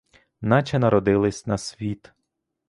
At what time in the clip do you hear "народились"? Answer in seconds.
0.79-1.45